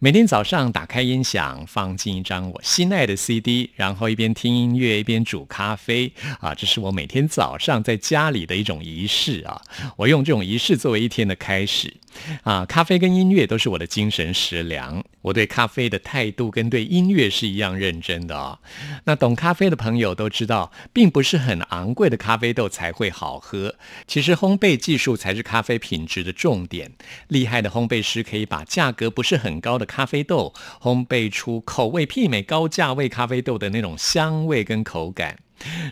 [0.00, 9.62] 每天早上打开音响，放进一张我心爱的 CD，然后一边听音乐一边煮咖啡啊，这是我每天早上在家里的一种仪式啊。
[9.96, 11.94] 我用这种仪式作为一天的开始。
[12.42, 15.04] 啊，咖啡跟音乐都是我的精神食粮。
[15.22, 18.58] 我对咖啡的态度跟对音乐是一样认真的哦。
[19.04, 23.74] 那懂咖啡的朋友都知道，并不是很昂贵的咖啡豆才会好喝。
[24.06, 26.92] 其实烘焙技术才是咖啡品质的重点。
[27.28, 35.38] 厉害的烘焙师可以把价格不是很高的咖啡豆烘焙出口味媲美高价位咖啡豆的那种香味跟口感。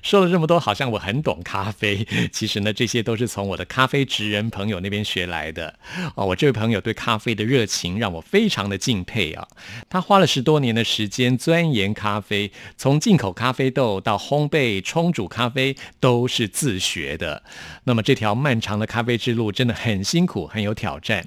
[0.03, 2.07] 说了这么多，好像我很懂咖啡。
[2.33, 5.79] 其实呢，这些都是从我的咖啡职人朋友那边学来的。
[6.17, 9.47] 哦，我这位朋友对咖啡的热情让我非常的敬佩啊。
[9.89, 17.45] 他花了十多年的时间钻研咖啡，从进口咖啡豆到烘焙、冲煮咖啡都是自学的。
[17.85, 21.25] 那么这条漫长的咖啡之路真的很辛苦，很有挑战。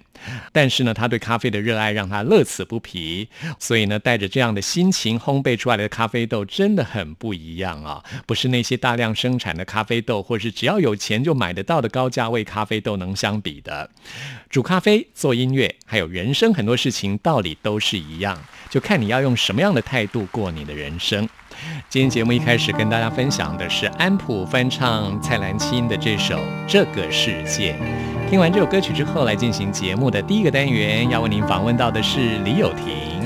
[0.52, 3.28] 但是呢，他对咖啡的热爱让他乐此不疲。
[3.60, 8.04] 所以呢，带着这样的心情烘焙出来的咖啡豆真的很不一样啊。
[8.26, 13.90] 不是那些大量生产的咖啡豆，或是只要有钱就买得到的高价位咖啡豆能相比的。
[14.50, 21.28] 煮咖啡、做音乐，还有人生很多事情，道理都是一样，就看你要用什么样的态度过你的人生。
[21.90, 26.36] 今天节目一开始跟大家分享的是安普翻唱蔡澜清的这首
[26.68, 27.74] 《这个世界》。
[28.30, 33.25] 听完这首歌曲之后，来进行节目的第一个单元，要为您访问到的是李友廷。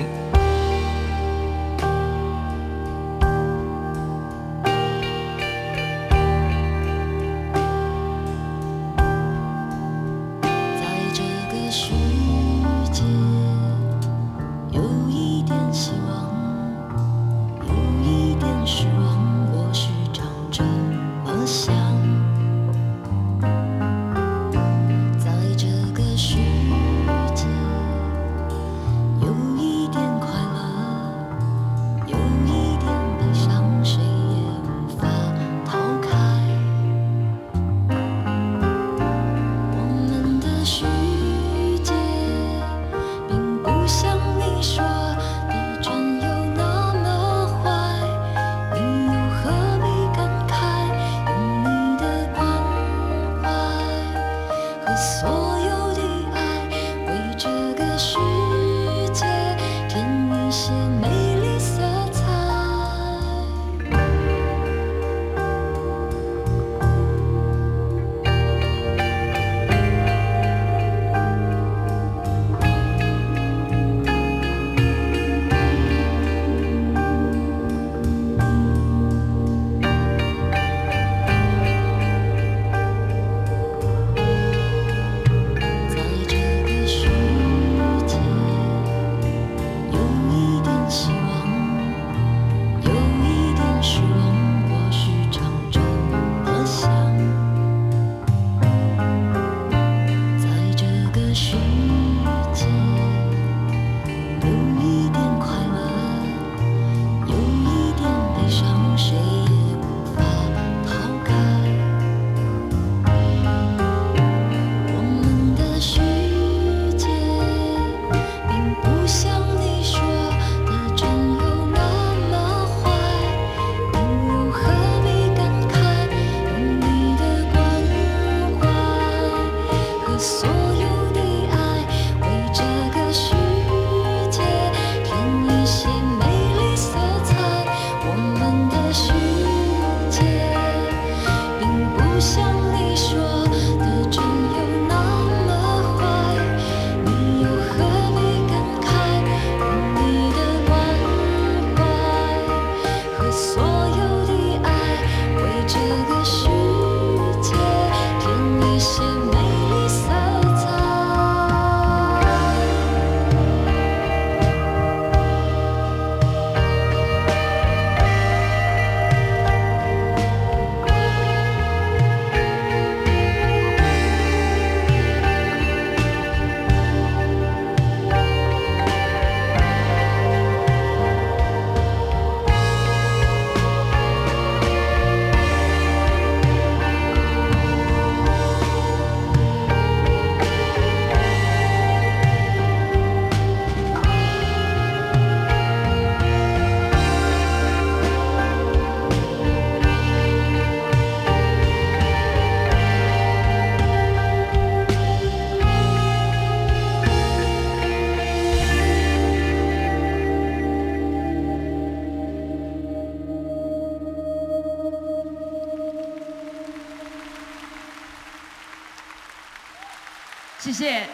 [220.80, 221.06] 谢谢。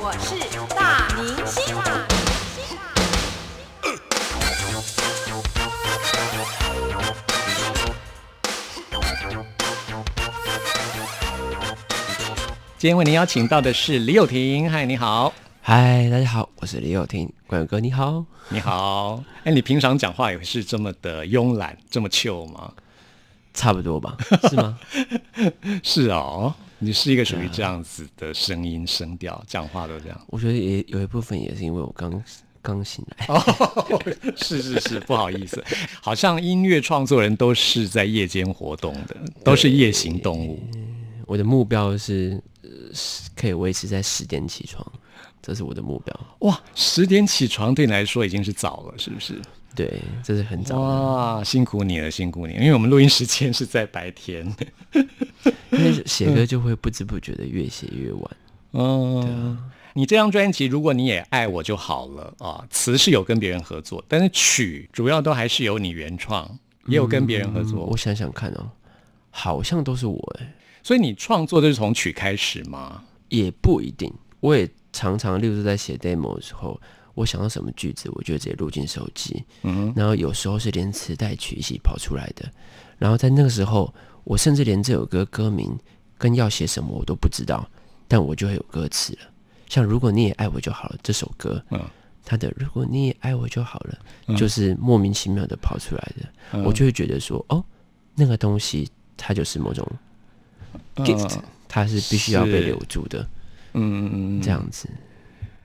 [0.00, 0.38] 我是
[0.72, 1.74] 大明星。
[12.78, 22.72] 今天为您邀请到的是李友廷，嗨，你好，嗨，大家好，我是李友廷，关友哥你好，你好，哎，你平常讲话也是这么的慵懒，这么 chill 吗？
[23.52, 24.16] 差不多吧，
[24.48, 24.78] 是吗？
[25.82, 30.20] 是哦，你是一个属于这样子的声音声调，讲话都这样。
[30.26, 32.10] 我觉得也有一部分也是因为我刚
[32.60, 33.26] 刚醒来。
[33.28, 34.02] 哦，
[34.36, 35.62] 是是是，不好意思，
[36.00, 40.60] 好像音乐创作人都是在夜间活动的，都是夜行动物。
[41.26, 42.42] 我的目标是。
[43.34, 44.86] 可以维持在十点起床，
[45.40, 46.20] 这是我的目标。
[46.40, 49.40] 哇，十点起床对你来说已经是早了，是不是？
[49.74, 50.78] 对，这是很早。
[50.78, 52.54] 哇，辛苦你了，辛苦你！
[52.54, 54.44] 因为我们录音时间是在白天，
[55.72, 58.36] 因为写歌就会不知不觉的越写越晚。
[58.72, 59.58] 嗯，
[59.94, 62.64] 你这张专辑，如果你也爱我就好了啊。
[62.70, 67.84] 词是有跟别人合作，但是曲主要都还是由你原创，也有跟别人合作。
[67.86, 68.70] 我想想看哦，
[69.30, 70.54] 好像都是我哎。
[70.82, 73.04] 所以你创作就是从曲开始吗？
[73.28, 74.12] 也不一定。
[74.40, 76.80] 我也常常，例如在写 demo 的时候，
[77.14, 79.44] 我想到什么句子，我就直接录进手机。
[79.62, 82.50] 嗯，然后有时候是连词带曲一起跑出来的。
[82.98, 83.92] 然后在那个时候，
[84.24, 85.76] 我甚至连这首歌歌名
[86.18, 87.68] 跟要写什么我都不知道，
[88.08, 89.20] 但我就会有歌词了。
[89.68, 91.80] 像如果你也爱我就好了这首歌，嗯，
[92.24, 97.64] 它的如果你也爱我就好了，就是莫名其妙的跑出来的，我就会觉得说，哦，
[98.14, 99.86] 那个东西它就是某种。
[100.96, 101.38] gift，
[101.68, 103.20] 它是必须要被留住的，
[103.74, 104.88] 嗯嗯嗯，这样子。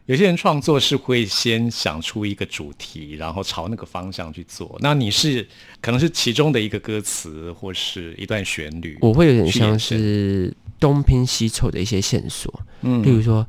[0.08, 4.78] 有些人创作是会先想出一个主题，然后朝那个方向去做。
[4.80, 5.46] 那你是
[5.82, 12.62] 可能是其中的一个歌词或是一段旋律，我会有点像是东拼西凑的一些线索。
[12.84, 13.46] 嗯，例如说，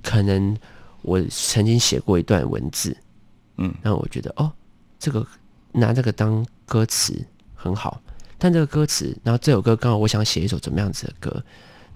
[0.00, 0.56] 可能
[1.02, 2.96] 我曾经写过一段文字，
[3.56, 4.52] 嗯，那我觉得哦，
[5.00, 5.26] 这个
[5.72, 7.20] 拿这个当歌词
[7.52, 8.00] 很好。
[8.38, 11.44] 但这个歌词，然后这首歌刚好我想写一首怎么样子的歌，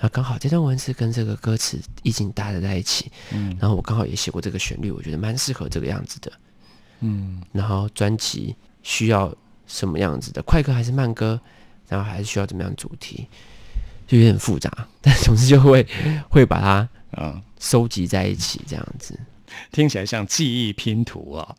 [0.01, 6.33] 然后刚好这段文字跟这个歌词意境搭的在一起，嗯，然后我刚好也写过这个旋律，我觉得蛮适合这个样子的，
[7.01, 9.31] 嗯，然后专辑需要
[9.67, 10.41] 什么样子的？
[10.43, 11.39] 快歌还是慢歌，
[11.87, 13.29] 然后还是需要怎么样主题，
[14.07, 15.87] 就有点复杂，但总之就会
[16.31, 19.21] 会把它啊收集在一起这样子。
[19.73, 21.55] 听起来像记忆拼图啊！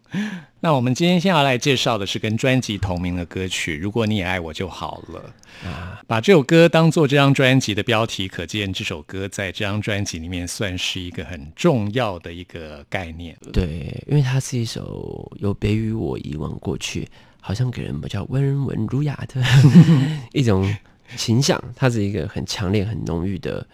[0.64, 5.34] 那我们今天先要来介绍的是跟专辑同名的歌曲《如果你也爱我就好了》
[5.68, 13.36] 啊，把这首歌当做这张专辑的标题，可见这首歌在这张专辑里面算是一个很重要的一个概念。
[13.52, 17.08] 对，因为它是一首有别于我以往过去，
[17.40, 19.44] 好像给人比较温文儒雅的
[20.32, 20.72] 一种
[21.18, 23.66] 形象，它是一个很强烈、很浓郁的。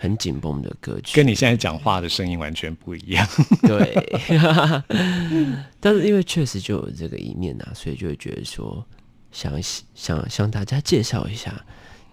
[0.00, 3.26] 很紧绷的歌曲，跟你现在讲话的声音完全不一样。
[3.66, 4.20] 对，
[5.80, 8.86] 但是因为确实就有这个一面啊，所以就会觉得说，
[9.32, 9.52] 想
[9.94, 11.52] 想向大家介绍一下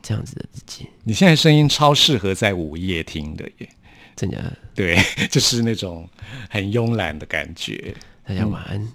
[0.01, 0.89] 这样子的自己。
[1.04, 3.70] 你现在声音超适合在午夜听的耶，
[4.15, 4.51] 真的。
[4.74, 4.98] 对，
[5.30, 6.10] 就是那种
[6.50, 7.96] 很慵懒的感觉。
[8.27, 8.88] 大家晚安。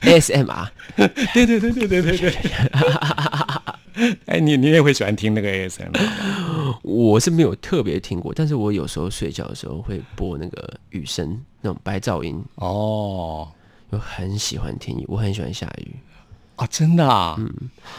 [0.00, 2.34] ASMR，对对对对对对对。
[4.26, 6.78] 哎，你你也会喜欢听那个 ASMR？
[6.82, 12.42] 我是没有特别听过，但是我有时候睡觉的时候会播那个雨声，那种白噪音。
[12.56, 13.48] 哦，
[13.90, 15.94] 我很喜欢听，我很喜欢下雨。
[16.56, 17.36] 啊，真的啊？
[17.38, 17.52] 嗯，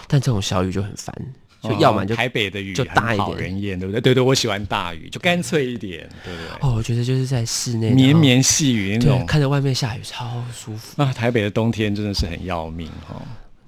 [0.07, 1.13] 但这种小雨就很烦。
[1.61, 3.99] 就要么就台北的雨就大一点，人厌，对不对？
[3.99, 6.49] 对对，我喜欢大雨，就干脆一点，对不对？
[6.61, 11.03] 哦，我觉得就是在室内绵绵细雨那种，看着外面下雨超舒服。
[11.03, 13.21] 啊，台北的冬天真的是很要命哈。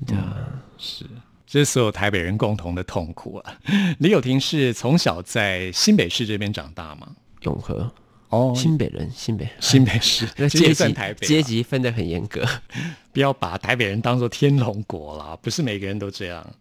[0.08, 0.38] 对啊，
[0.78, 1.04] 是，
[1.52, 3.60] 这是所有台北人共同的痛苦啊。
[4.00, 7.10] 李友廷是从小在新北市这边长大吗？
[7.42, 7.92] 永和。
[8.30, 12.42] 哦，新北人，新北，新北市，那 阶级阶级分得很严格，
[13.12, 16.56] 不要把台北人当做天龙国了，不是每个人都这样。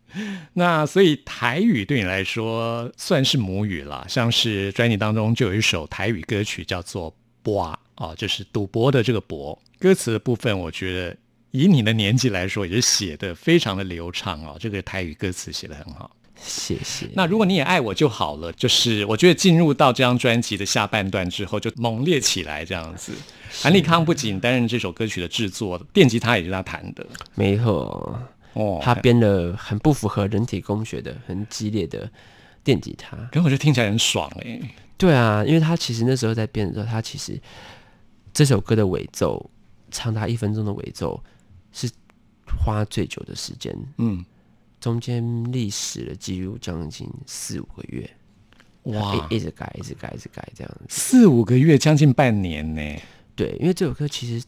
[0.55, 7.13] 那所以台语对你来说算是母语了，像是专辑当中就有一首台语歌曲叫做
[7.45, 7.63] 《博》
[8.05, 9.57] 啊，就是赌博的这个博。
[9.79, 11.17] 歌词的部分，我觉得
[11.53, 16.11] 以你的年纪来说，也是写的非常的流畅哦，这个台语歌词写的很好。
[16.43, 17.07] 谢谢。
[17.13, 23.13] 那如果你也爱我就好了，就是我觉得进入到这张专辑的下半段之后，就猛烈起来这样子。
[23.53, 27.07] 韩立康不仅担任这首歌曲的制作，电吉他也是他弹的。
[27.35, 28.19] 没错，
[28.55, 32.11] 哦，他编了很不符合人体工学的、很激烈的
[32.65, 34.61] 电吉他，可我觉得听起来很爽哎。
[34.97, 37.39] 对啊，因为他其实那时候在编的时候，他其实
[38.33, 39.51] 这首歌的尾奏
[39.91, 41.40] 长达一分钟的尾奏是
[42.59, 43.77] 花最久的时间。
[43.99, 44.25] 嗯。
[44.81, 48.11] 中间历史了记录将近四五个月，
[48.85, 50.87] 哇，一一直改，一直改，一直改这样子。
[50.89, 52.81] 四五个月，将近半年呢。
[53.37, 54.43] 对，因为这首歌其实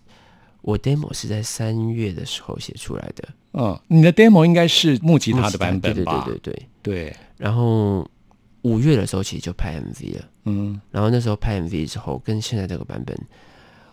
[0.63, 3.29] 我 demo 是在三月的时候写出来的。
[3.53, 6.25] 嗯，你的 demo 应该是木吉他的版本吧？
[6.25, 7.17] 对对对对对。
[7.37, 8.11] 然后
[8.63, 10.25] 五月的时候，其实就拍 MV 了。
[10.47, 10.81] 嗯。
[10.91, 13.15] 然后那时候拍 MV 之后，跟现在这个版本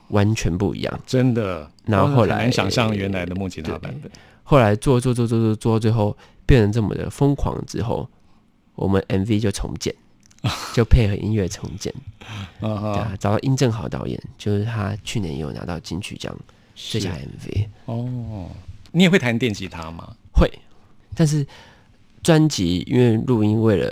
[0.09, 1.69] 完全不一样，真的。
[1.85, 4.11] 然后后来难想象原来的木吉他版本。
[4.43, 8.09] 后来做做做做做做，最后变成这么的疯狂之后，
[8.75, 9.93] 我们 MV 就重建，
[10.73, 11.93] 就配合音乐重建。
[12.59, 16.35] 对啊，找到殷正豪导演，就是他去年也有拿到金曲奖
[16.75, 17.67] 最佳 MV。
[17.85, 18.49] 哦，
[18.91, 20.15] 你也会弹电吉他吗？
[20.33, 20.51] 会，
[21.15, 21.45] 但是
[22.23, 23.91] 专辑因为录音为了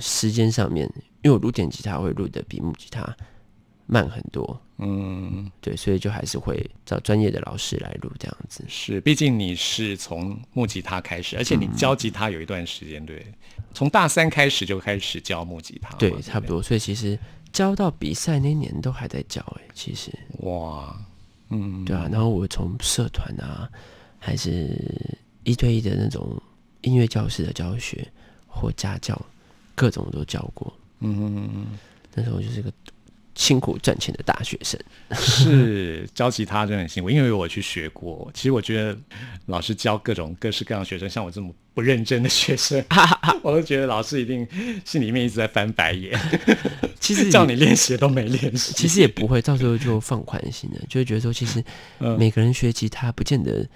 [0.00, 0.90] 时间上面，
[1.22, 3.14] 因为我录电吉他会录的比木吉他
[3.86, 4.58] 慢很多。
[4.82, 8.64] 嗯，对，所以就还是会找专业的老师来录这样子。
[8.66, 13.26] 是，毕竟你是从木吉他开始，而且你教吉他有一段时间，对，
[13.74, 16.62] 从大三开始就开始教木吉他，对，差不多。
[16.62, 17.18] 所以其实
[17.52, 20.98] 教到比赛那年都还在教，哎，其实哇，
[21.50, 22.08] 嗯，对啊。
[22.10, 23.68] 然后我从社团啊，
[24.18, 24.74] 还是
[25.44, 26.40] 一对一的那种
[26.80, 28.10] 音乐教室的教学
[28.46, 29.20] 或家教，
[29.74, 30.72] 各种都教过。
[31.00, 31.66] 嗯嗯嗯嗯，
[32.14, 32.72] 那时候就是个。
[33.40, 34.78] 辛苦赚钱的大学生
[35.14, 38.30] 是教吉他真的很辛苦，因为我去学过。
[38.34, 38.94] 其实我觉得
[39.46, 42.84] 老师教各种各式各样的学生，像我这么不认真的学生，
[43.42, 44.46] 我都觉得老师一定
[44.84, 46.20] 心里面一直在翻白眼。
[47.00, 51.64] 其实叫你练习都没练习，其实也不会，到时候就放宽心了，就会觉得说，其实
[52.18, 53.66] 每个人学吉他不见得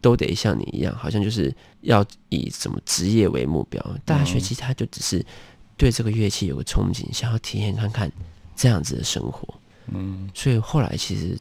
[0.00, 3.84] 都得像你一样，好像就是要以什么职业为目标。
[4.06, 5.22] 大家学吉他就只是
[5.76, 8.10] 对这个乐器有个憧憬，想要体验看看。
[8.60, 9.54] 这样子的生活，
[9.90, 11.34] 嗯，所以后来其实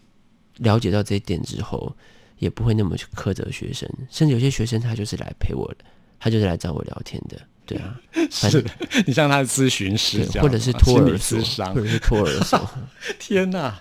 [0.59, 1.93] 了解到这一点之后，
[2.37, 5.83] 也不会那么去苛责学生，甚至有些学生他就是来陪我的，
[6.17, 7.99] 他就是来找我聊天的，对啊，
[8.31, 8.63] 是
[9.05, 11.37] 你像他的咨询师，或者是托儿所，
[11.73, 12.71] 或者是托儿所，
[13.19, 13.77] 天哪，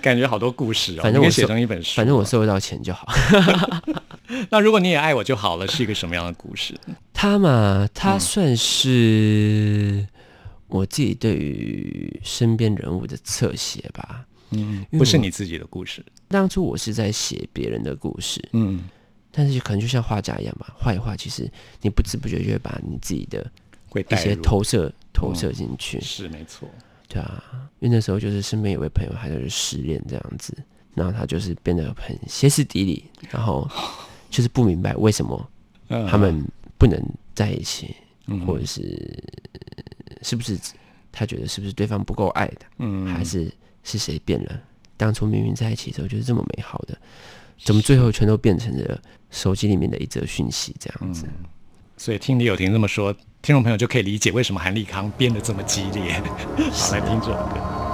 [0.00, 3.08] 感觉好多故事哦，反正我写成一本书，反正我收到钱就好。
[4.50, 6.72] 那如果你也爱我就好了，是一个什么样的故事？
[7.12, 10.06] 他嘛，他算是。
[10.68, 16.04] 我自己对于身边人物的侧写吧，嗯，不是你自己的故事。
[16.28, 18.88] 当初我是在写别人的故事，嗯，
[19.30, 21.48] 但是可能就像画家一样吧，画一画，其实
[21.82, 23.48] 你不知不觉就会把你自己的
[24.10, 26.68] 一些投射投射进去，是没错，
[27.08, 27.44] 对啊。
[27.78, 30.52] 因为那时候就是身边有位朋友，他就是失恋这样子，
[30.94, 33.70] 然后他就是变得很歇斯底里，然后
[34.30, 35.50] 就是不明白为什么
[36.08, 36.44] 他们
[36.76, 37.00] 不能
[37.34, 37.94] 在一起，
[38.44, 39.22] 或者是。
[40.26, 40.58] 是不是
[41.12, 42.60] 他觉得是不是对方不够爱的？
[42.78, 43.48] 嗯，还是
[43.84, 44.60] 是谁变了？
[44.96, 46.98] 当初明明在一起的时候就是这么美好的，
[47.62, 51.28] 怎么最后全都变成了手机里面的一则讯息这样子？
[51.96, 56.20] 所以听李友廷这么说，听众朋友就可以理解为什么韩立康变得这么激烈。
[56.72, 57.85] 好，来听这首歌。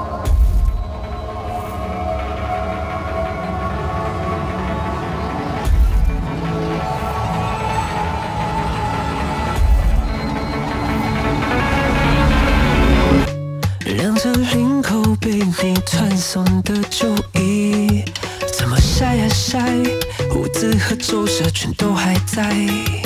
[21.52, 23.01] 全都还在。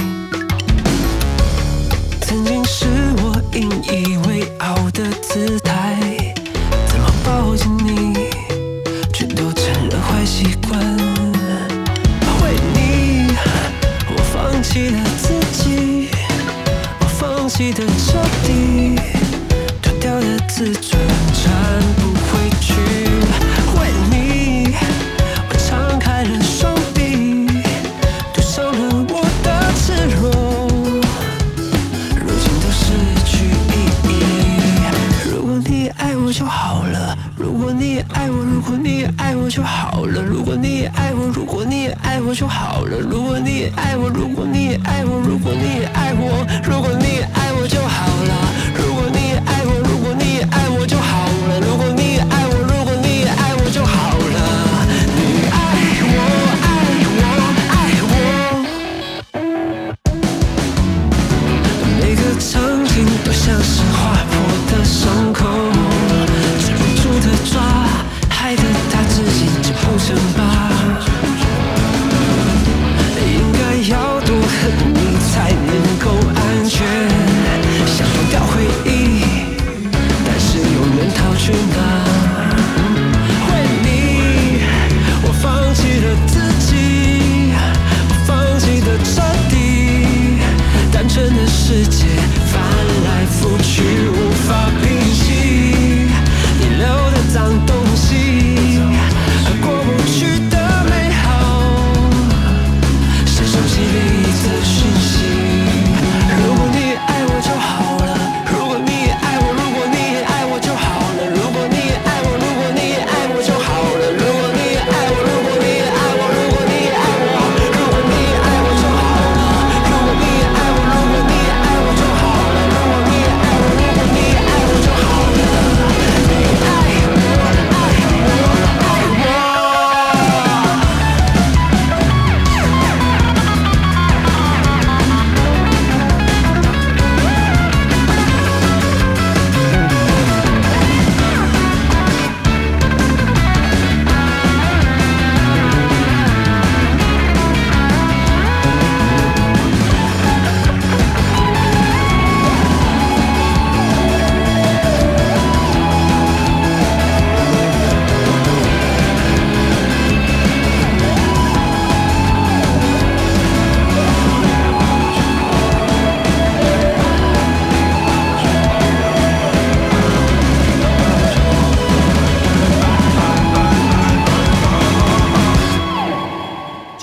[63.27, 65.26] 就像是划破的伤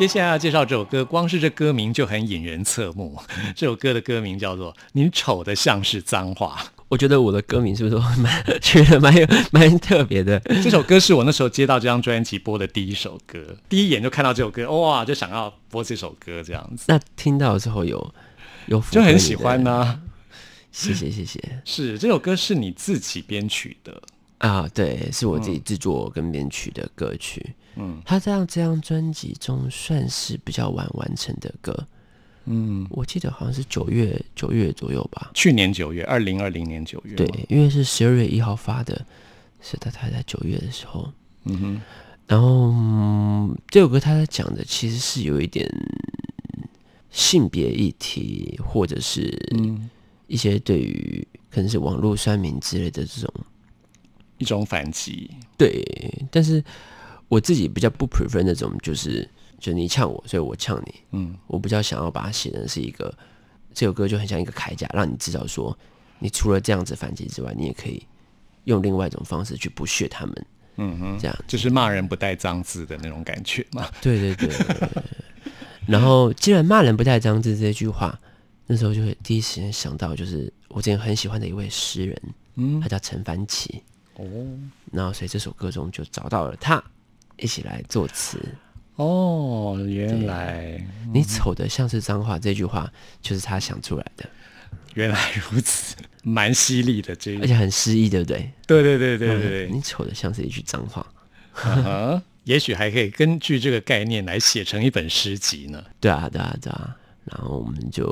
[0.04, 3.18] 接下来要介绍这首歌，光是这歌名就很引人侧目。
[3.56, 6.58] 这首歌的歌名叫做《你丑的像是脏话》。
[6.90, 10.38] 我觉得我的歌名是不是蛮觉得蛮有蛮特别的？
[10.62, 16.84] 这首歌是我那时候接到这张专辑播的第一首歌，第一眼就看到这首歌，哇，就想要播这首歌这样子。
[16.90, 18.14] 那听到之后有
[18.66, 20.02] 有就很喜欢呢。
[20.74, 21.40] 谢谢谢谢。
[21.64, 24.02] 是这首歌是你自己编曲的
[24.40, 24.68] 啊？
[24.74, 27.42] 对，是我自己制作跟编曲的歌曲。
[27.46, 27.54] 嗯，
[28.06, 31.88] 他这样这张专辑中算是比较晚完成的歌。
[32.46, 35.32] 嗯，我记得好像是九月九月左右吧。
[35.34, 37.16] 去年九月，二零二零年九月。
[37.16, 39.06] 对，因为是十二月一号发的，
[39.62, 41.12] 是他他在九月的时候。
[41.46, 41.82] 嗯哼。
[42.26, 45.70] 然后这首歌他在讲的其实是有一点
[47.12, 49.38] 性别议题，或者是
[50.28, 53.34] 一些对于可能是网络酸民之类的这种
[54.38, 55.30] 一种反击。
[55.58, 55.84] 对，
[56.32, 56.64] 但是
[57.28, 59.30] 我自己比较不 prefer 那种就是。
[59.60, 60.94] 就你呛我，所以我呛你。
[61.12, 63.18] 嗯，我比较想要把它写成是一个
[63.74, 65.78] 这首歌就很像一个铠甲，让你知道说，
[66.20, 68.06] 你除了这样子反击之外，你也可以
[68.66, 70.46] 用另外一种方式去不屑他们。
[70.76, 73.90] 嗯哼，这样就是骂人不带脏字的那种感觉嘛。
[74.02, 74.50] 对对对。
[75.88, 78.20] 然后，既然骂人不带脏字这句话，
[78.68, 82.22] 那时候就会第一时间想到，就是我之前很喜欢的一位诗人，
[82.56, 83.82] 嗯，他叫陈凡奇。
[84.16, 84.26] 哦。
[84.92, 86.84] 然后，所以这首歌中就找到了他，
[87.44, 88.40] 一起来作词。
[88.96, 90.82] 哦，原来
[91.14, 94.28] 你丑的像是脏话，这句话就是他想出来的。
[94.94, 98.52] 原来如此，蛮犀利的，这而且很诗意，对不对？
[98.68, 101.06] 对对对对对你丑的像是一句脏话，
[102.44, 105.84] 也许还可以根据这个概念来写成一本诗集呢。
[106.00, 106.96] 对啊，对啊，对啊。
[107.26, 108.06] 然后我们就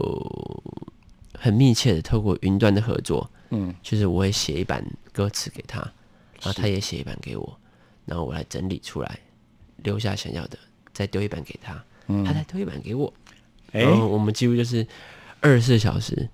[1.37, 7.59] 很密切的透过云端的合作，嗯，就是我会写一版歌词给他，然后他也写一版给我，
[8.11, 9.19] 然后我来整理出来，
[9.83, 10.59] 留下想要的。
[10.91, 11.81] 再丢一版给他，
[12.25, 13.11] 他再丢一版给我，
[13.71, 14.85] 然后我们几乎就是
[15.39, 16.27] 二十四小时，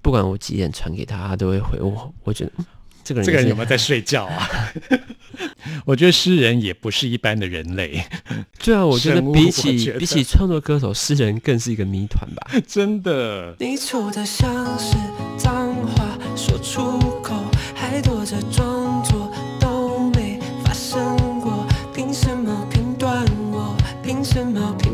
[0.00, 2.10] 不管我几点传给他，他都会回我。
[2.24, 2.52] 我觉得
[3.04, 4.48] 这个人这个人有没有在睡觉啊？
[5.84, 8.02] 我觉得诗人也不是一般的人类。
[8.64, 12.50] 对啊，我觉得比起比起创作歌手，诗人更是一个谜团吧。
[12.66, 13.54] 真的。
[13.58, 14.96] 你错的像是
[15.36, 19.19] 脏话，说出口还躲着装作
[24.32, 24.89] 什么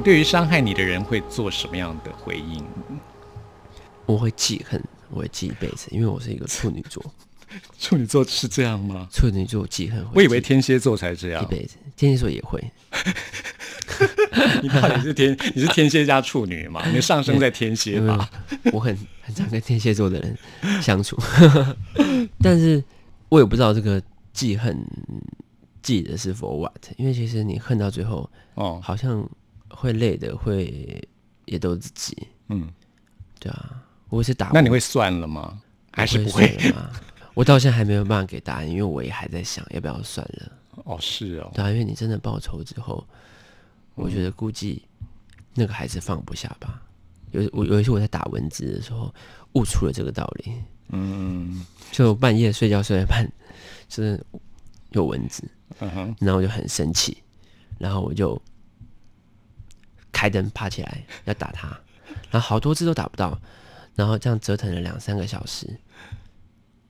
[0.00, 2.64] 对于伤害你的人会做什么样的回应？
[4.06, 7.04] 我会记恨，我会记一辈子，因为我是一个处女座。
[7.78, 9.08] 处女座是这样吗？
[9.12, 11.42] 处女座记恨，我以为天蝎座才这样。
[11.42, 12.62] 一辈子，天蝎座也会。
[14.62, 15.36] 你到底是天？
[15.54, 16.84] 你是天蝎加处女嘛？
[16.86, 18.28] 你的上升在天蝎吧？
[18.72, 20.36] 我很很常跟天蝎座的人
[20.82, 21.16] 相处，
[22.40, 22.82] 但是
[23.28, 24.76] 我也不知道这个记恨
[25.82, 29.26] 记得是 for what，因为其实你恨到最后，哦，好像
[29.76, 31.06] 会累的，会
[31.44, 32.16] 也都自己。
[32.48, 32.68] 嗯，
[33.38, 34.50] 对啊，我是打。
[34.52, 35.60] 那你会算了吗？
[35.92, 36.90] 还是不会吗？
[37.34, 40.52] 我到现在还没有办法给答案，因为我也还在想要不要算了。
[40.84, 43.06] 哦，是哦，对啊，因为你真的报仇之后。
[43.98, 44.82] 我觉得估计
[45.54, 46.82] 那个还是放不下吧。
[47.30, 49.10] 有我有一次我在打蚊子的时候
[49.54, 50.52] 悟出了这个道理。
[50.90, 53.26] 嗯，就半夜睡觉睡到半，
[53.88, 54.22] 就是
[54.90, 55.42] 有蚊子，
[56.20, 57.16] 然后我就很生气，
[57.78, 58.38] 然后我就
[60.16, 61.68] 开灯爬起来要打他，
[62.30, 63.38] 然后好多次都打不到，
[63.94, 65.78] 然后这样折腾了两三个小时，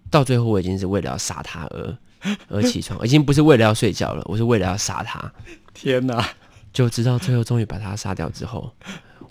[0.09, 1.99] 到最后我已经是为了要杀他而
[2.47, 5.33] 而起床，已经不是为了要睡觉了，我是为了要杀他。
[5.75, 6.25] 天哪！
[6.73, 8.73] 就直到最后终于把他杀掉之后，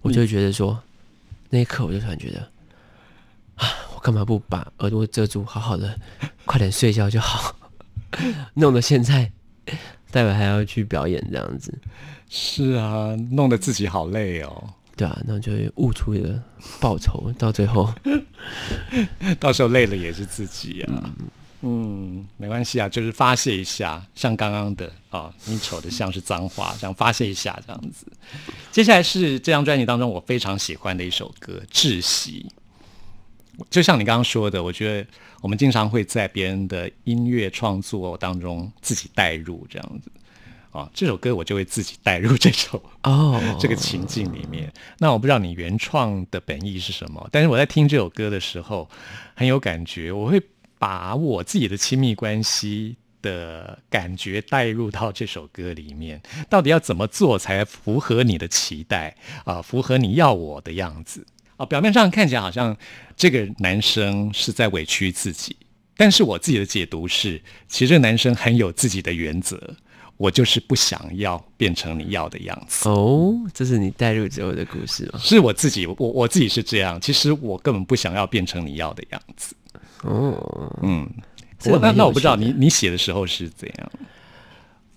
[0.01, 0.77] 我就觉得说，
[1.49, 2.39] 那一刻我就突然觉得，
[3.55, 5.97] 啊，我干嘛不把耳朵遮住，好好的，
[6.43, 7.55] 快点睡觉就好，
[8.55, 9.31] 弄得现在
[10.15, 11.77] 待会还要去表演这样子。
[12.29, 14.69] 是啊，弄得自己好累哦。
[14.95, 16.41] 对啊，那就悟出一个
[16.79, 17.93] 报酬， 到最后，
[19.41, 21.13] 到时候累了也是自己啊。
[21.63, 28.07] 嗯，没关系啊，就是发泄一下，像刚刚的啊，你瞅的像是脏话，这样发泄一下这样子。
[28.71, 32.45] 接下来是这张专辑当中我非常喜欢的一首歌《窒息》，
[33.69, 35.09] 就像你刚刚说的，我觉得
[35.41, 40.11] 我们经常会在别人的音乐创作当中自己带入这样子
[40.71, 44.71] 啊，这首歌我就会自己带入这首哦 这个情境里面。
[44.99, 48.89] 那我不知道你原创的本意是什么，但是我在听这首歌的时候
[49.35, 50.41] 很有感觉，我会。
[50.77, 59.15] 把我自己的亲密关系的感觉带入到这首歌里面，到底要怎么做才符合你的期待
[59.45, 59.61] 啊？
[59.61, 61.65] 符合你要我的样子啊？
[61.65, 62.75] 表面上看起来好像
[63.15, 65.55] 这个男生是在委屈自己，
[65.95, 69.75] 但是我自己的解读是，其实这个男生很有自己的原则，
[70.17, 72.89] 我就是不想要变成你要的样子。
[72.89, 75.19] 哦，这是你带入之后的故事吗？
[75.19, 79.55] 是我自己，我我自己是这样，其实我根本不想要变成你要的样子。
[80.03, 81.09] 哦，嗯，
[81.63, 83.91] 那那我不知道你你写的时候是怎样。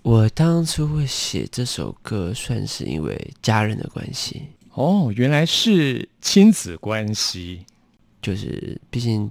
[0.02, 4.42] 我当初会写这首歌，算是因为家人的关系。
[4.72, 7.66] 哦，原来是亲子关系，
[8.20, 9.31] 就是毕竟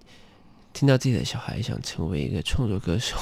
[0.73, 3.15] 听到自己的小孩想成为一个创作歌手，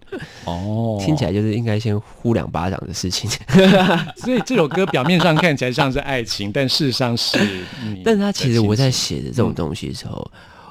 [0.46, 3.30] 哦，听起来就是应该先呼两巴掌的事情。
[4.16, 7.38] 所以这首歌表面上看起来像是爱情，但事实上是，
[8.04, 10.30] 但是他其实我在写的这种东西的时候。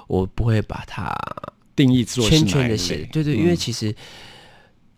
[0.09, 1.15] 我不会把它
[1.75, 3.95] 定义做圈圈的写，对对，因为其实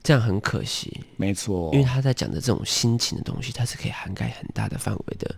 [0.01, 1.01] 这样很可惜。
[1.17, 5.35] 没错，因为他在讲的这种心情的东西，它是可以涵盖很大的范围的，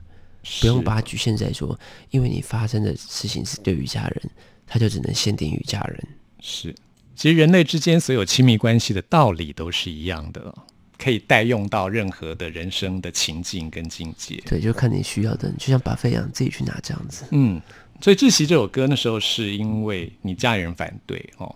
[0.61, 1.79] 不用把它局限在说，
[2.09, 4.29] 因为你发生的事情是对于家人，
[4.67, 6.07] 他就只能限定于家人。
[6.39, 6.75] 是，
[7.15, 10.53] 其实人类之间所有亲密关系的道理都是一样的，
[10.97, 14.41] 可以代用到任何的人生的情境跟境界。
[14.45, 17.25] 对，就看你需要的，就像把费一样，自己去拿这样子。
[17.31, 17.61] 嗯。
[18.01, 21.55] 所以《窒息》这首歌那时候是因为你家人反对哦，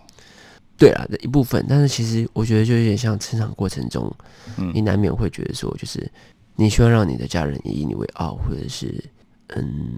[0.78, 4.10] 对啊的一部分，但是其实我觉得就有点像成长过程中，
[4.56, 6.10] 嗯，你难免会觉得说，就是
[6.58, 9.02] 你希望让你的家人以你为傲，或者是
[9.48, 9.96] 嗯，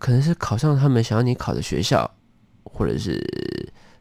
[0.00, 2.10] 可能是考上他们想要你考的学校，
[2.64, 3.24] 或者是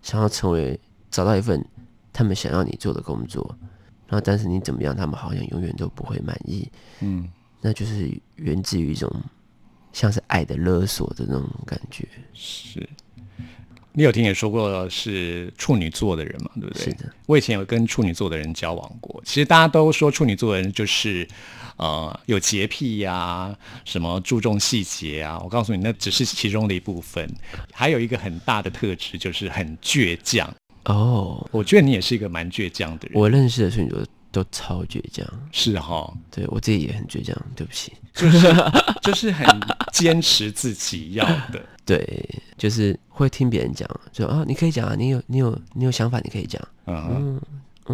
[0.02, 0.80] 想要成为
[1.12, 1.64] 找到一份
[2.12, 3.56] 他们想要你做的工作，
[4.08, 6.68] 然后但是你怎么样，他们好像永远都不会满意，
[7.02, 7.30] 嗯，
[7.62, 9.10] 那就是源自于一种。
[9.94, 12.88] 像是爱的勒索的那种感觉，是。
[13.92, 16.50] 你有听也说过是处女座的人嘛？
[16.56, 16.86] 对不对？
[16.86, 17.12] 是的。
[17.26, 21.28] 我以前有跟处女座的人交往过，其实大家都说处女座的人就是
[21.82, 25.38] 呃有洁癖呀，什么注重细节啊。
[25.44, 27.28] 我告诉你，那只是其中的一部分，
[27.74, 30.50] 还有一个很大的特质就是很倔强。
[30.86, 33.20] 哦，我觉得你也是一个蛮倔强的人。
[33.20, 34.00] 我认识的处女座。
[34.34, 37.36] 都超倔强，是哈，对我自己也很倔强。
[37.54, 38.48] 对不起，就是
[39.04, 39.46] 就是很
[39.92, 47.42] 坚持自己要的， 对，就是会听别人讲，就啊，你可以讲啊，你有你有你有想法，你可以讲，嗯嗯，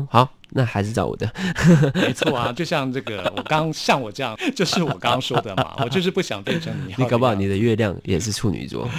[0.09, 1.31] 好，那还是找我的，
[1.95, 8.89] 没错啊，就像这个，我刚像我这样， 就是我刚刚说的嘛， 我就是不想变成你，你搞不好你的月亮也是处女座，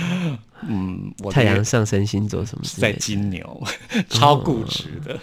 [0.62, 3.62] 嗯，太阳上升星座什么在金牛，
[4.08, 5.18] 超固执的。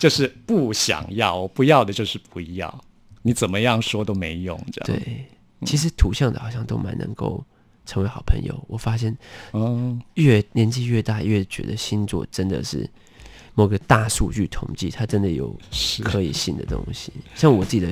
[0.00, 2.84] 就是不想要，不要的就是不要，
[3.22, 5.00] 你怎么样说都没用，这样。
[5.00, 5.24] 对，
[5.64, 7.42] 其实土象的好像都蛮能够
[7.86, 8.64] 成为好朋友。
[8.66, 9.16] 我发现，
[9.52, 12.90] 嗯，越年纪越大，越觉得星座真的是
[13.54, 15.54] 某个大数据统计，它真的有
[16.04, 17.12] 可以信的东西。
[17.34, 17.88] 像我自己的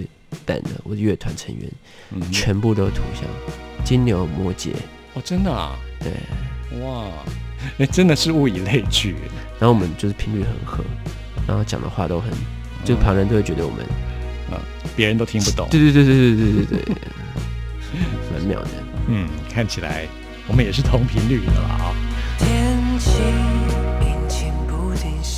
[0.47, 1.71] band，我的乐团成员
[2.11, 3.25] 嗯全部都是土象，
[3.85, 4.71] 金牛、摩羯，
[5.15, 6.13] 哦，真的啊，对。
[6.81, 7.11] 哇，
[7.79, 9.17] 哎，真的是物以类聚，
[9.59, 10.85] 然后我们就是频率很合，
[11.47, 12.31] 然后讲的话都很，
[12.85, 13.87] 就旁人都会觉得我们，
[14.95, 15.67] 别人都听不懂。
[15.71, 16.95] 对对对对对对对对，
[18.33, 18.69] 蛮妙的。
[19.09, 20.07] 嗯，看起来
[20.47, 21.95] 我们也是同频率的了啊。
[21.95, 22.08] 天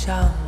[0.03, 0.40] 想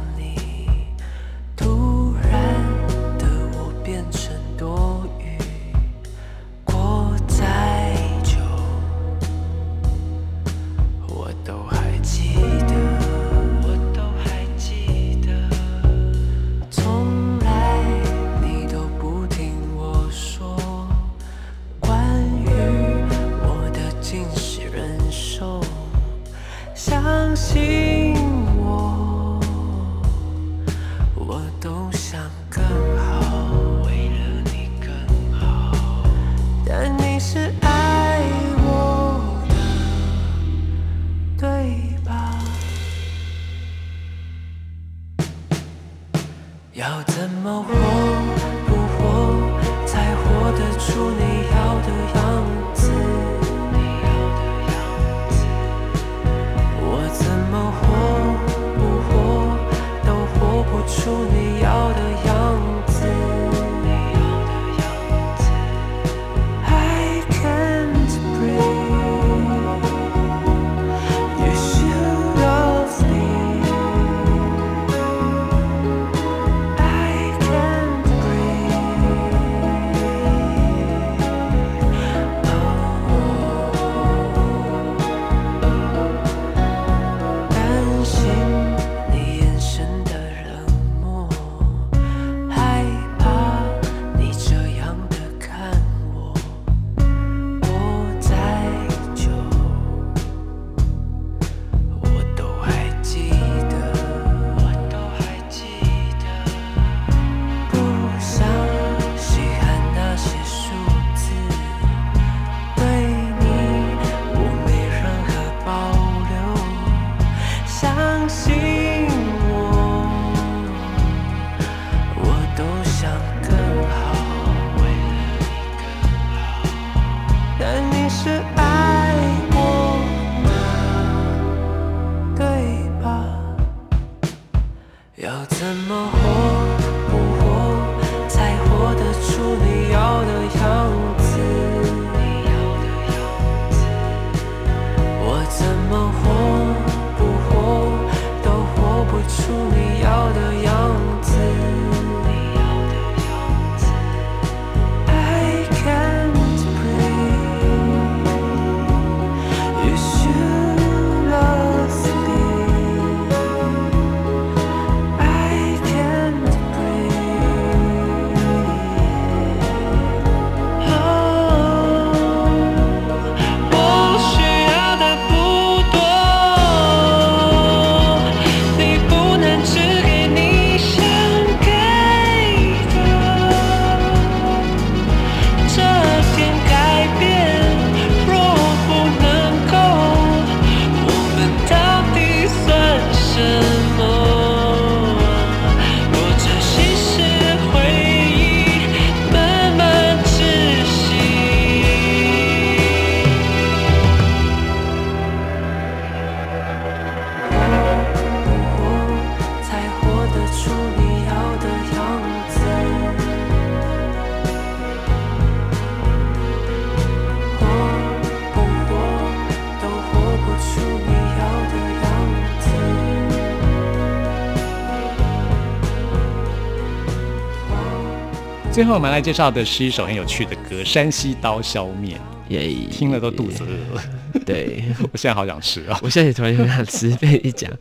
[228.73, 234.03] 最后我们来介绍的是一首很有趣的歌《山西刀削面耶，》，听了都肚子饿了，
[234.43, 234.83] 对，
[235.13, 235.99] 我现在好想吃啊！
[236.01, 237.71] 我现在也突然很想吃， 被你讲，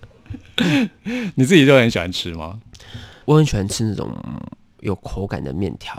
[1.35, 2.61] 你自己就很喜欢吃吗？
[3.25, 4.15] 我很喜欢吃那种
[4.81, 5.99] 有口感的面条，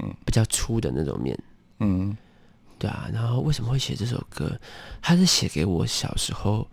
[0.00, 1.36] 嗯，比较粗的那种面。
[1.80, 2.14] 嗯，
[2.78, 4.60] 对啊，然后为什么会写这首歌？
[5.00, 6.68] 它是写给我小时候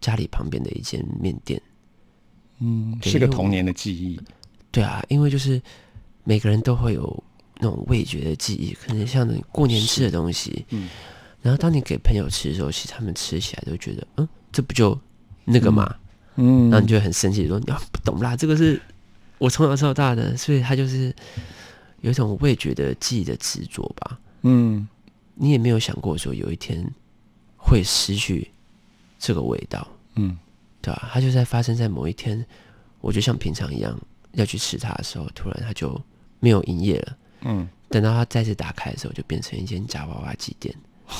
[0.00, 1.62] 家里旁边的一间面店。
[2.58, 4.20] 嗯，是个童年的记忆。
[4.72, 5.60] 对啊，因为就是
[6.24, 7.24] 每个人都会有
[7.58, 10.88] 那种味觉的记忆，可能像你过年吃的东西，嗯，
[11.42, 14.98] 然后当你给朋友吃的时候，其实他们吃起来都觉得，嗯，这不就
[15.44, 15.94] 那个嘛，
[16.36, 18.80] 嗯，然后你就会很生气，说你不懂啦，这个是
[19.38, 21.14] 我从小吃到大的，所以他就是
[22.00, 24.86] 有一种味觉的记忆的执着吧，嗯，
[25.34, 26.86] 你也没有想过说有一天
[27.56, 28.50] 会失去
[29.18, 30.38] 这个味道，嗯，
[30.80, 31.10] 对吧？
[31.12, 32.44] 它就在发生在某一天，
[33.00, 33.98] 我就像平常一样
[34.32, 36.00] 要去吃它的时候，突然它就
[36.40, 37.16] 没有营业了。
[37.42, 40.74] 嗯，等到它再次打开的时候，就变成一间夹娃娃机店，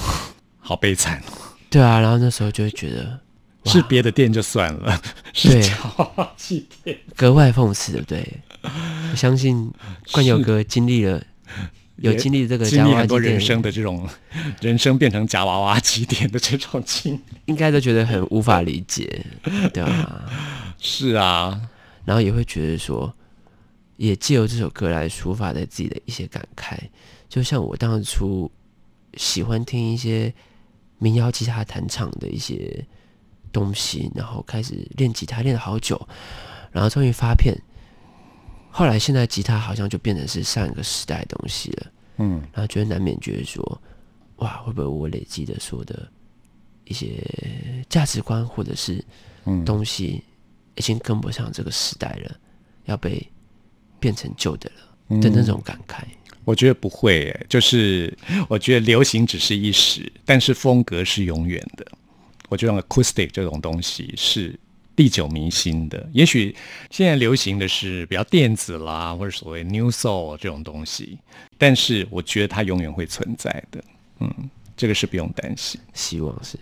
[0.59, 1.23] 好悲惨。
[1.71, 3.18] 对啊，然后那时候就会觉得
[3.64, 5.01] 是别的店就算了，
[5.33, 8.39] 是夹娃娃机店，格外讽刺，对不对？
[9.11, 9.73] 我相信
[10.12, 11.23] 冠友哥经历了，
[11.97, 14.07] 有经历这个经历很多人生的这种
[14.61, 19.25] 人生变成夹娃娃机店的这种经，应该都觉得很无法理解，
[19.73, 20.31] 对啊？
[20.79, 21.61] 是啊，
[22.05, 23.14] 然后也会觉得说。
[24.01, 26.78] 也借由这首歌来抒发的自己的一些感慨，
[27.28, 28.51] 就像我当初
[29.12, 30.32] 喜欢听一些
[30.96, 32.82] 民谣吉他弹唱的一些
[33.53, 36.01] 东西，然后开始练吉他练了好久，
[36.72, 37.55] 然后终于发片，
[38.70, 43.82] 后来现在吉他好像就变成是上一个时代的东西了，嗯，然后觉得难免觉得说，
[44.36, 46.11] 哇，会不会我累积的说的
[46.86, 47.22] 一些
[47.90, 49.05] 价值观或者是
[49.66, 50.24] 东西
[50.76, 52.34] 已经跟不上这个时代了，
[52.86, 53.30] 要被。
[54.01, 54.70] 变成旧的
[55.09, 56.03] 了的那种感慨，
[56.44, 58.16] 我觉得不会，就是
[58.48, 61.86] 我觉得流行只是一时，但是风格是永远的。
[62.48, 64.59] 我觉得 acoustic 这种东西是
[64.96, 66.09] 历久弥新的。
[66.12, 66.57] 也许
[66.90, 71.18] 现在流行的是比较电子啦，或者所谓 new soul 这种东西，
[71.57, 73.84] 但是我觉得它永远会存在的。
[74.18, 74.51] 嗯。
[74.81, 76.59] 这个是不用担心，希望是，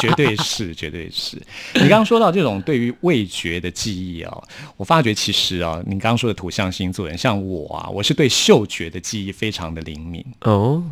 [0.00, 1.40] 绝对是， 绝对是。
[1.74, 4.36] 你刚刚说到这种对于味觉的记忆啊，
[4.76, 10.24] 我发觉其实啊，你刚刚说的土象星座人，像我啊，我是对嗅觉的记忆非常的灵敏。
[10.40, 10.82] 哦。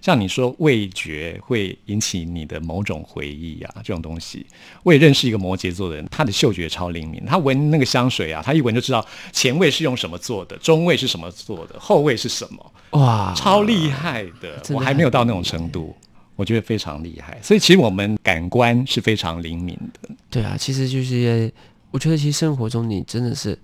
[0.00, 4.44] 像你说味觉会引起你的某种回忆啊，这种东西，
[4.82, 15.96] 我也认识一个摩羯座的人，他的嗅觉超灵敏，他闻那个香水啊，他一闻就知道前味是用什么做的，中味是什么做的，后味是什么，哇，超厉害的，我还没有到那种程度。
[16.36, 20.10] 我觉得非常厉害，所以其实我们感官是非常灵敏的。
[20.28, 21.52] 对啊，其实就是
[21.90, 23.56] 我觉得，其实生活中你真的是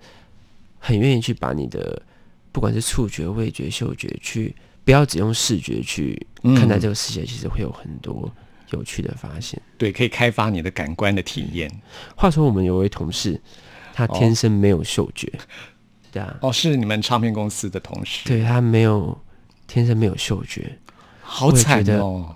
[0.79, 2.01] 很愿意去把你的
[2.51, 4.55] 不管是触觉、味觉、嗅觉，去
[4.85, 8.31] 不要只用视觉去看待这个世界，其实会有很多
[8.69, 9.61] 有趣的发现。
[9.77, 11.69] 对，可以开发你的感官的体验。
[12.15, 13.39] 话说，我们有位同事，
[13.93, 15.29] 他天生没有嗅觉，
[16.09, 19.19] 对啊，哦，是你们唱片公司的同事，对他没有
[19.67, 20.77] 天生没有嗅觉，
[21.21, 22.33] 好惨哦。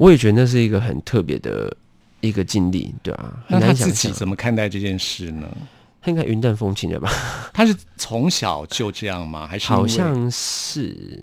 [0.00, 1.76] 我也觉得那是一个很特别的
[2.22, 5.46] 一个经历，对啊，那他自己怎么看待这件事呢？
[6.00, 7.12] 他应该云淡风轻的吧？
[7.52, 9.46] 他是从小就这样吗？
[9.46, 11.22] 还是好像是，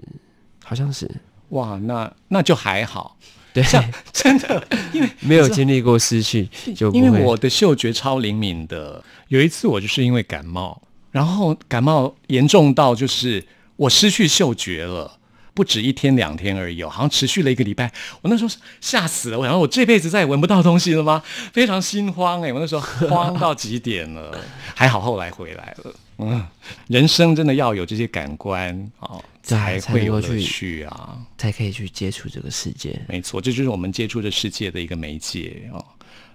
[0.64, 1.10] 好像是。
[1.50, 3.18] 哇，那那就还好。
[3.52, 3.64] 对，
[4.14, 9.04] 真的，因为 没有经历过失去，就因为我的嗅觉超灵敏的。
[9.30, 13.44] 有一次我就是因为感冒，然后感冒严重到就是
[13.76, 15.18] 我失去嗅觉了。
[15.58, 17.91] 不止一天两天而已，好像持续了一个礼拜。
[18.22, 21.24] 我那时候吓死了，我想我这辈子再也闻不到东西了吗？
[21.51, 24.39] 非常心慌哎，我那时候慌到极点了。
[24.76, 25.95] 还好后来回来了。
[26.20, 26.45] 嗯，
[26.89, 33.01] 人生真的要有这些感官哦，才会有乐趣啊，才可以去接触这个世界。
[33.10, 35.84] 没错，这就是我们接触这世界的一个媒介哦。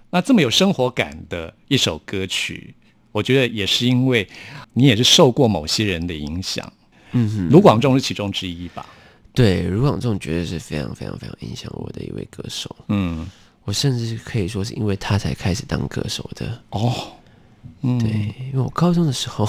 [0.09, 2.75] 那这么有生活感的一首歌曲，
[3.13, 4.27] 我觉得也是因为
[4.73, 6.69] 你也是受过某些人的影响。
[7.13, 8.85] 嗯哼，卢广仲是其中之一吧。
[9.33, 12.75] 对，卢广仲绝对是非常非常非常影响我的一位歌手。
[12.89, 13.27] 嗯，
[13.63, 16.61] 我甚至可以说是因为他才开始当歌手的。
[16.69, 16.93] 哦，
[17.81, 19.47] 对，因为我高中的时候，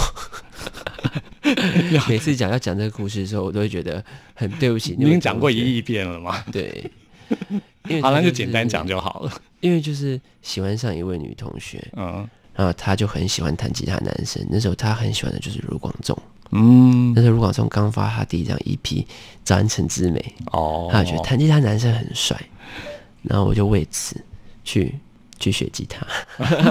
[2.08, 4.02] 每次讲要讲这个故事的时候，我都会觉得
[4.34, 4.96] 很对不起。
[4.98, 6.42] 你已经讲过一亿遍了吗？
[6.50, 6.90] 对，
[8.00, 9.32] 好那，就简单讲就好了。
[9.60, 16.16] 因为就是喜欢上一位女同学，嗯，然后他就很喜欢弹吉他，男生那时候他很喜欢的就是卢广仲。
[16.56, 18.78] 嗯，那时候卢广仲刚发他第一张 EP
[19.42, 22.40] 《早晨之美》，哦，他觉得弹吉他男生很帅，
[23.22, 24.24] 然后我就为此
[24.62, 24.94] 去
[25.44, 26.06] 去学吉他。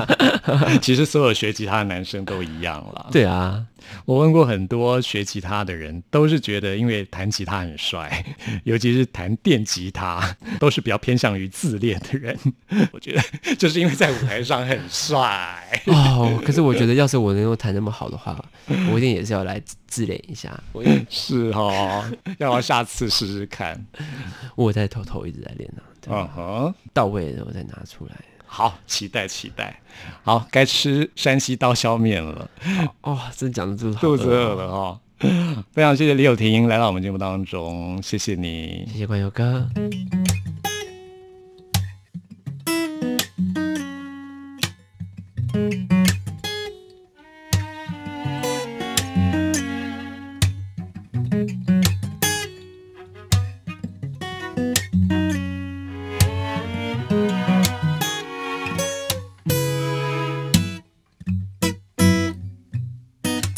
[0.82, 3.10] 其实所有学吉他的男生都一样了。
[3.12, 3.66] 对啊。
[4.06, 8.26] 我问过很多学吉他的人，都是觉得因为弹吉他很帅，
[8.64, 12.38] 尤其是弹电吉他， 都是比较偏向于自恋的人。
[12.94, 16.42] 我觉得就是因为在舞台上很帅哦。
[16.46, 18.44] 可是我觉得，要是我能够弹那么好的话，
[18.90, 20.58] 我一定也是要来自恋一下。
[20.72, 22.10] 我也是哦，
[22.40, 23.86] 要不要下次试试看？
[24.56, 25.84] 我在偷偷一直在练呢。
[26.08, 28.16] 嗯哼，到位了我再拿出来。
[28.56, 29.82] 好，期待期待。
[30.22, 32.47] 好，该吃山西刀削面了。
[33.01, 34.99] 哦，真讲的肚肚子饿了哦。
[35.72, 38.88] 非常谢谢李友廷来到我们节目当中，谢谢你。
[38.91, 39.68] 谢谢关友哥。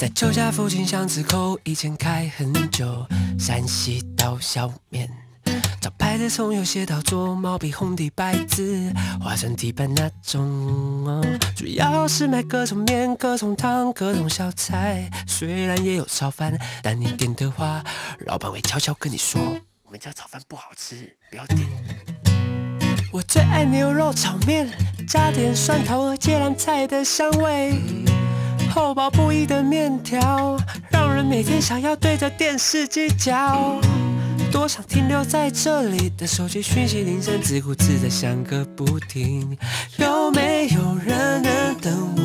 [0.06, 3.08] 在旧家附近巷子口，以前开很久，
[3.40, 5.10] 山西刀削面。
[5.82, 11.24] 招牌的葱油写到做毛笔红底白字，画成地板那种。
[11.56, 17.84] 主要是卖各种面、各种汤、各种小菜，虽然也有炒饭，但你点的话，
[18.28, 19.42] 老板会悄悄跟你说，
[19.86, 21.68] 我们家炒饭不好吃，不要点。
[23.12, 24.70] 我最爱牛肉炒面，
[25.08, 27.82] 加点蒜头和芥蓝菜的香味。
[28.76, 30.58] 厚薄不一的面条，
[30.92, 33.80] 让人每天想要对着电视机嚼。
[34.52, 39.58] 多想停留在这里的手机讯息铃声，自顾自的响个不停。
[39.96, 42.22] 有没有人能等我？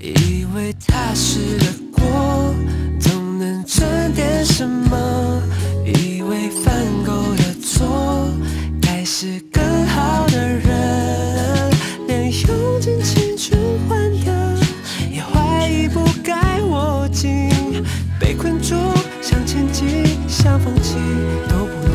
[0.00, 2.54] 以为踏实的过，
[2.98, 5.42] 总能赚点什么。
[5.84, 8.32] 以为犯够的错，
[8.80, 9.93] 该是更好
[17.24, 17.84] 握紧。
[18.20, 18.74] 被困住，
[19.22, 20.96] 想前进，想放弃
[21.48, 21.94] 都不能。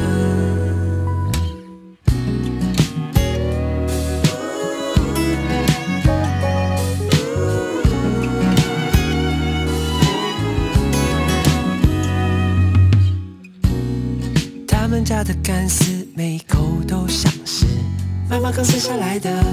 [14.68, 17.66] 他们家的干丝，每一口都像是
[18.30, 19.44] 妈妈刚生下来的。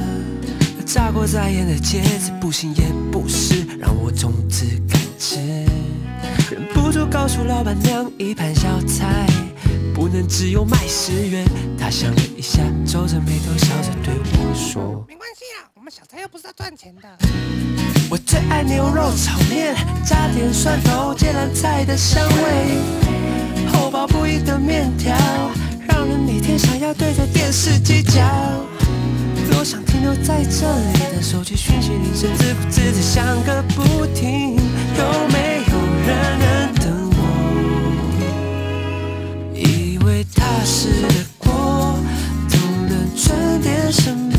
[0.87, 4.65] 炸过再盐的茄子，不行也不是，让我种子
[6.51, 9.27] 忍不住告诉老板娘，一盘小菜
[9.95, 11.45] 不能只有卖十元。
[11.79, 15.05] 她想了一下，皱着眉头，笑着对我说。
[15.09, 17.09] 没关系啊，我们小菜又不是要赚钱的。
[18.11, 25.17] 我最爱牛肉炒面，加点蒜头、芥蓝菜的香味，厚薄不一的面条，
[25.89, 28.21] 让人每天想要对着电视机嚼。
[29.51, 34.61] 多想停留在这里但手机讯息铃声，自顾自的响个不停。
[34.99, 35.37] 有没
[35.69, 35.73] 有
[36.07, 36.45] 人能
[36.75, 37.19] 等我？
[39.55, 41.99] 以为踏实的过，
[42.49, 44.37] 总能赚点什么。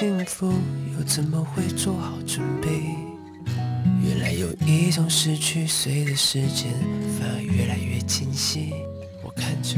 [0.00, 0.50] 幸福，
[0.96, 2.96] 又怎么会做好准备？
[4.02, 6.72] 原来有一种失去，随着时间
[7.18, 8.72] 反而越来越清晰。
[9.22, 9.76] 我看着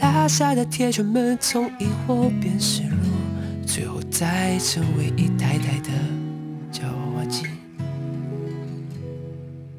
[0.00, 5.90] 拉下的铁拳们，从疑惑变失落，最后再成为一台台的
[6.70, 7.44] 叫娃娃机。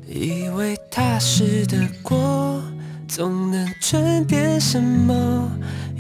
[0.08, 2.62] 以为踏实的过，
[3.08, 5.50] 总能赚点什么。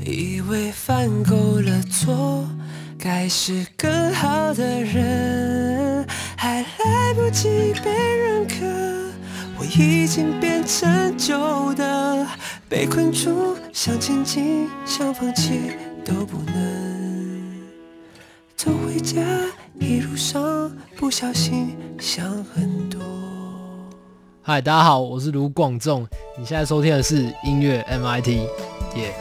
[0.05, 2.45] 以为犯够了错，
[3.03, 8.55] 该是更好的人，还来不及被认可，
[9.59, 12.25] 我已经变成旧的，
[12.69, 15.73] 被困住，想前进，想放弃
[16.05, 17.61] 都不能。
[18.55, 19.21] 走回家，
[19.81, 22.25] 一路上不小心想
[22.55, 23.01] 很多。
[24.43, 26.07] 嗨，大家好，我是卢广仲，
[26.39, 28.47] 你现在收听的是音乐 MIT，
[28.95, 29.13] 耶、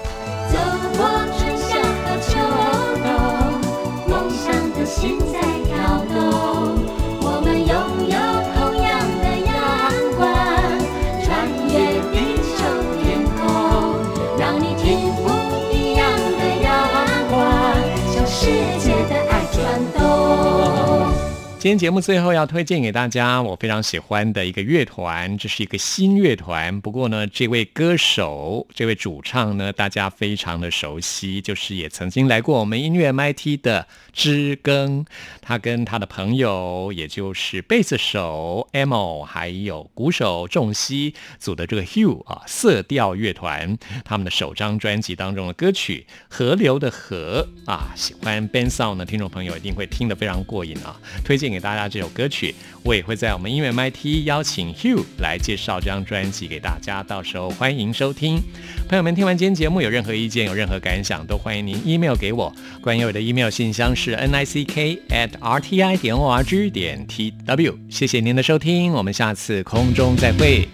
[21.62, 26.80] 今天节目最后要推荐给大家我非常喜欢的一个乐团，这是一个新乐团。
[26.80, 35.04] 不过呢，这位歌手、这位主唱呢，大家非常的熟悉，就是也曾经来过我们音乐 MIT 的知更。
[35.40, 51.51] 他跟他的朋友，也就是贝斯手 Emo，还有鼓手仲熙组的这个 Hugh 啊色调乐团，他们的首张专辑当中的歌曲《河流的河》啊，喜欢 Ben Sound 的听众朋友一定会听得非常过瘾啊，推荐。
[51.52, 52.54] 给大家这首歌曲。
[52.82, 58.40] 我也会在我们音乐 MIT 邀请 Hugh 来介绍这张专辑给大家，到时候欢迎收听。
[58.88, 62.52] 朋友们，听完今天节目有任何意见、有任何感想，都欢迎您 email 给我。
[62.80, 67.06] 关于我的 email 信箱是 n i c k at r t i 点 o r g 点
[67.06, 67.78] t w。
[67.88, 70.68] 谢谢您的收听，我们下次空中再会。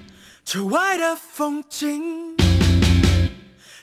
[0.45, 2.35] 车外的风景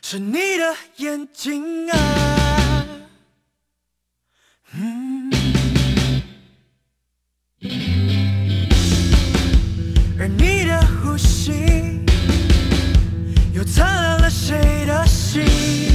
[0.01, 2.85] 是你的眼睛啊，
[10.25, 12.01] 而你的呼吸，
[13.53, 15.94] 又灿烂了谁的心？